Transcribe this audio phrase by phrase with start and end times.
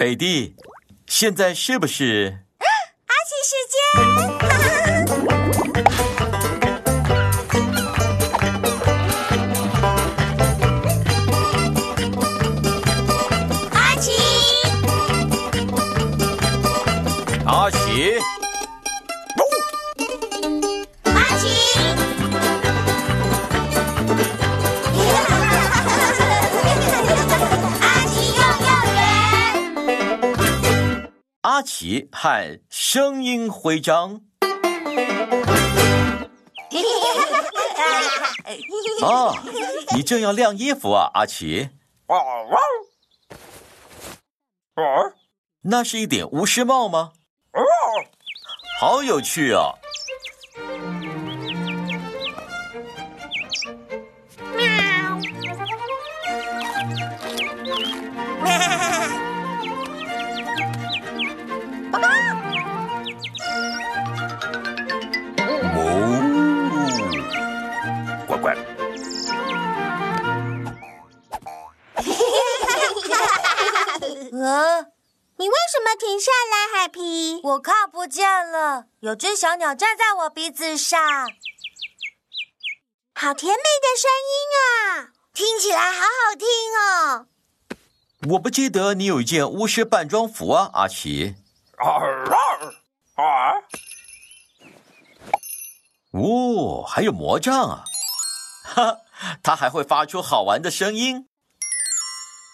[0.00, 0.56] 贝蒂，
[1.06, 2.38] 现在是不是？
[3.04, 4.39] 阿奇时间。
[31.50, 34.20] 阿奇和声音徽章。
[39.02, 39.34] 哦，
[39.96, 41.70] 你正要晾衣服啊，阿奇？
[45.62, 47.14] 那是一顶巫师帽吗？
[48.78, 49.74] 好有趣哦！
[49.74, 49.79] 哦，
[76.00, 77.42] 停下来，海皮？
[77.42, 80.98] 我看不见了，有只小鸟站在我鼻子上。
[83.14, 87.26] 好甜美的声音啊，听起来好好听哦。
[88.30, 91.34] 我不记得你有一件巫师扮装服啊，阿奇。
[96.12, 97.84] 哦，还有魔杖啊！
[98.64, 99.00] 哈，
[99.42, 101.28] 它还会发出好玩的声音。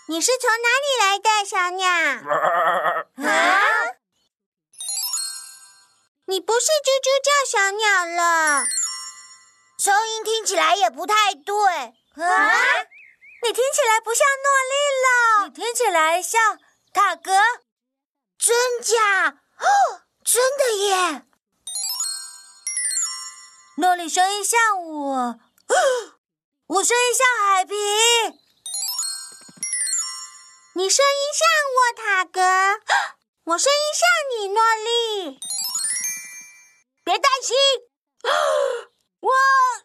[0.08, 1.88] 你是从哪里来的，小鸟？
[3.28, 3.62] 啊？
[6.26, 8.64] 你不是啾啾叫小鸟了，
[9.78, 11.92] 声音听起来也不太对啊！
[13.42, 16.58] 你听起来不像诺丽了，你听起来像
[16.92, 17.32] 塔格。
[18.38, 19.28] 真假？
[19.58, 21.22] 哦，真的耶！
[23.78, 25.38] 诺丽声音像我，
[26.68, 27.74] 我声音像海皮。
[30.76, 32.42] 你声音像沃，塔格。
[33.48, 35.40] 我声音像你，诺丽。
[37.02, 37.56] 别担心，
[39.20, 39.32] 我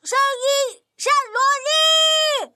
[0.04, 2.56] 声音像萝莉。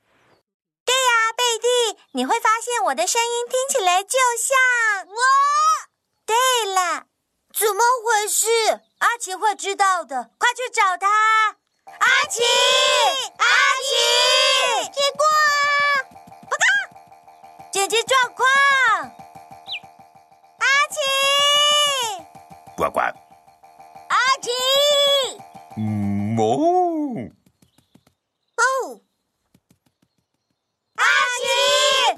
[0.83, 5.15] 对呀，贝蒂，你会发现我的声音听起来就像我。
[6.25, 6.35] 对
[6.73, 7.05] 了，
[7.57, 8.81] 怎么回事？
[8.97, 11.07] 阿奇会知道的，快去找他。
[11.85, 12.43] 阿奇，
[13.37, 13.45] 阿
[13.81, 15.34] 奇，结果，报告，
[17.75, 18.47] 紧急状况。
[20.59, 20.97] 阿奇，
[22.77, 23.03] 乖乖。
[24.07, 24.49] 阿奇，
[25.75, 26.41] 嗯哦，
[28.55, 29.01] 哦，
[30.95, 31.43] 阿奇，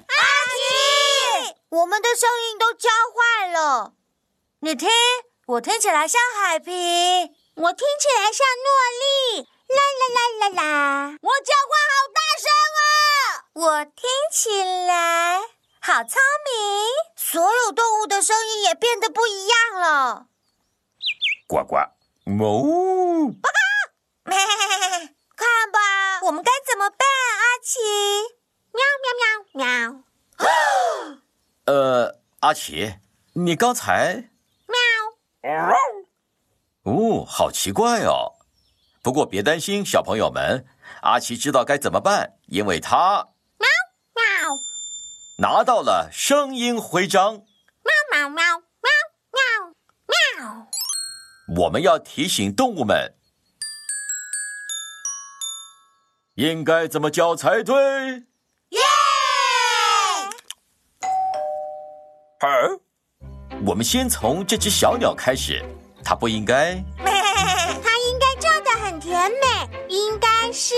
[0.06, 0.24] 阿
[0.54, 3.94] 奇，我们的声音都交换了。
[4.60, 4.88] 你听，
[5.48, 6.72] 我听起来像海皮，
[7.56, 8.70] 我听起来像诺
[9.02, 9.50] 丽。
[9.68, 11.18] 啦啦啦啦啦！
[11.20, 12.17] 我交换好！
[13.58, 15.40] 我听起来
[15.80, 16.86] 好聪明。
[17.16, 20.28] 所有动物的声音也变得不一样了。
[21.48, 23.34] 呱呱，哦！
[23.42, 24.32] 报告！
[25.36, 27.00] 看吧，我们该怎么办？
[27.00, 27.80] 阿奇，
[28.74, 29.10] 喵喵
[29.56, 30.04] 喵喵。
[31.66, 32.98] 呃，阿奇，
[33.34, 34.30] 你刚才
[34.68, 34.78] 喵。
[36.84, 38.34] 哦，好奇怪哦。
[39.02, 40.68] 不过别担心，小朋友们，
[41.02, 43.30] 阿奇知道该怎么办，因为他
[45.40, 47.34] 拿到了声音徽章。
[47.84, 48.90] 喵喵喵喵
[49.32, 49.40] 喵
[50.08, 50.68] 喵。
[51.60, 53.14] 我们要提醒动物们
[56.34, 57.76] 应该怎么叫才对。
[58.70, 58.80] 耶！
[62.40, 62.48] 好，
[63.68, 65.64] 我们先从这只小鸟开始，
[66.04, 66.84] 它不应该。
[66.98, 70.74] 它应该叫的很甜美，应该是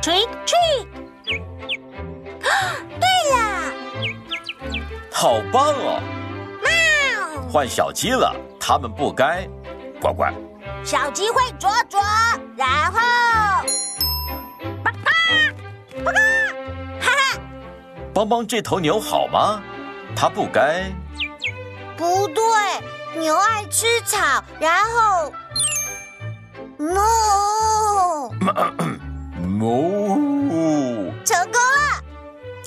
[0.00, 0.95] trick trick。
[5.18, 5.98] 好棒哦！
[6.62, 9.48] 喵，换小鸡了，它们不该。
[9.98, 10.30] 乖乖，
[10.84, 11.98] 小鸡会啄啄，
[12.54, 13.00] 然后
[14.84, 15.10] 叭叭
[16.04, 16.12] 叭叭，
[17.00, 17.40] 哈哈。
[18.12, 19.62] 帮帮这头牛好吗？
[20.14, 20.92] 它不该。
[21.96, 22.44] 不对。
[23.18, 25.32] 牛爱吃草，然后
[26.76, 26.94] 哞
[29.40, 32.04] 哞，成功了。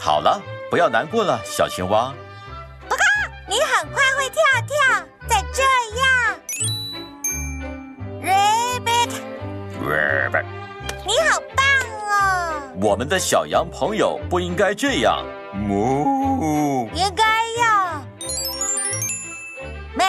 [0.01, 0.41] 好了，
[0.71, 2.11] 不要难过了，小青蛙。
[3.49, 4.77] 你很快会跳跳，
[5.27, 5.63] 再这
[5.97, 6.05] 样。
[8.21, 9.11] ，rabbit。
[9.81, 10.45] rabbit
[11.03, 11.65] 你好棒
[12.11, 12.61] 哦！
[12.79, 15.25] 我们的小羊朋友不应该这样。
[15.53, 16.87] 母。
[16.93, 17.23] 应该
[17.57, 18.05] 要。
[19.95, 20.05] 咩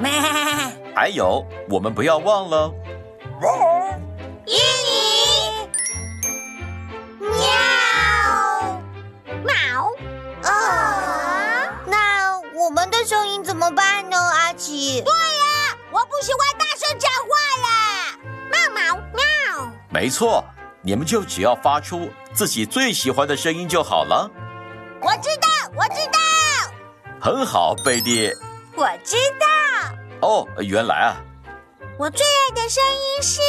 [0.00, 0.10] 咩，
[0.92, 2.74] 还有，我们不要忘了，
[4.46, 5.68] 伊尼，
[7.20, 7.30] 喵，
[9.44, 9.54] 喵，
[10.42, 10.83] 啊！
[12.64, 15.02] 那我们的声音怎么办呢，阿奇？
[15.02, 17.28] 对呀，我不喜欢大声讲话
[17.60, 18.18] 呀。
[18.50, 19.70] 喵喵喵！
[19.90, 20.42] 没错，
[20.80, 24.30] 你们就只要发出自己最喜欢的声音就好了。
[25.02, 26.18] 我知道，我知道，
[27.20, 28.32] 很好，贝蒂。
[28.74, 29.46] 我知道。
[30.26, 31.16] 哦，原来啊，
[31.98, 33.42] 我最爱的声音是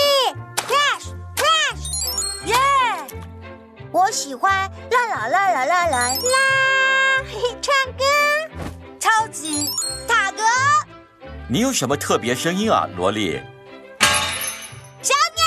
[0.68, 2.56] crash crash，耶！
[3.94, 6.16] 我喜欢啦啦啦啦啦啦啦，
[7.32, 8.04] 嘿嘿，唱歌，
[9.06, 9.70] 超级
[10.08, 10.42] 塔格，
[11.48, 13.40] 你有什么特别声音啊，萝莉？
[15.00, 15.46] 小鸟，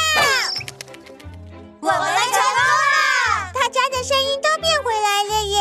[1.80, 2.60] 我们成功
[2.94, 5.58] 了，大家的声音都变回来了耶！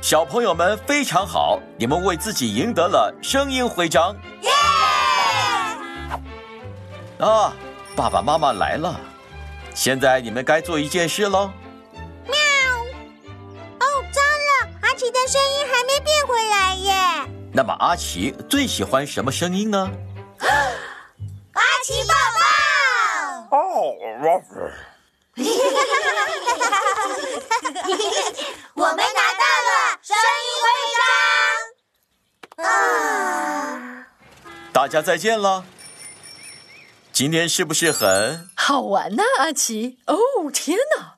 [0.00, 4.50] 小朋友们非常好，你们为自己赢得了声音徽章耶！
[7.24, 7.52] 啊！
[7.94, 9.00] 爸爸妈妈来了，
[9.72, 11.52] 现在你们该做一件事喽。
[16.28, 16.92] 回来耶！
[17.54, 19.90] 那么阿奇最喜欢什么声音呢？
[20.38, 22.14] 阿奇抱
[23.50, 23.56] 抱！
[23.56, 23.94] 哦，
[28.74, 29.02] 我们拿
[29.34, 29.70] 到了
[30.02, 30.14] 声
[30.44, 30.66] 音徽
[32.58, 34.06] 章啊！
[34.72, 35.64] 大家再见了。
[37.10, 38.50] 今天是不是很？
[38.54, 39.98] 好玩呢、阿奇！
[40.06, 40.16] 哦，
[40.52, 41.17] 天哪！